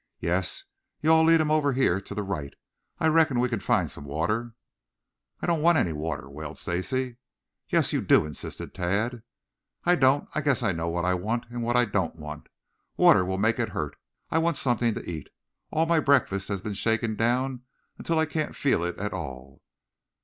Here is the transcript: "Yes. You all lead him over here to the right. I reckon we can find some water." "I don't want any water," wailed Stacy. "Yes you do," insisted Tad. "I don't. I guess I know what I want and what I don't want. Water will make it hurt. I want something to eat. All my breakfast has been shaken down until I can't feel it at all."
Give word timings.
"Yes. 0.19 0.63
You 1.03 1.11
all 1.11 1.23
lead 1.23 1.41
him 1.41 1.51
over 1.51 1.73
here 1.73 2.01
to 2.01 2.15
the 2.15 2.23
right. 2.23 2.55
I 2.97 3.05
reckon 3.05 3.39
we 3.39 3.49
can 3.49 3.59
find 3.59 3.87
some 3.91 4.05
water." 4.05 4.55
"I 5.43 5.45
don't 5.45 5.61
want 5.61 5.77
any 5.77 5.93
water," 5.93 6.27
wailed 6.27 6.57
Stacy. 6.57 7.17
"Yes 7.69 7.93
you 7.93 8.01
do," 8.01 8.25
insisted 8.25 8.73
Tad. 8.73 9.21
"I 9.83 9.93
don't. 9.93 10.27
I 10.33 10.41
guess 10.41 10.63
I 10.63 10.71
know 10.71 10.89
what 10.89 11.05
I 11.05 11.13
want 11.13 11.45
and 11.51 11.61
what 11.61 11.75
I 11.75 11.85
don't 11.85 12.15
want. 12.15 12.47
Water 12.97 13.23
will 13.23 13.37
make 13.37 13.59
it 13.59 13.69
hurt. 13.77 13.95
I 14.31 14.39
want 14.39 14.57
something 14.57 14.95
to 14.95 15.07
eat. 15.07 15.27
All 15.69 15.85
my 15.85 15.99
breakfast 15.99 16.47
has 16.47 16.61
been 16.61 16.73
shaken 16.73 17.15
down 17.15 17.61
until 17.99 18.17
I 18.17 18.25
can't 18.25 18.55
feel 18.55 18.83
it 18.83 18.97
at 18.97 19.13
all." 19.13 19.61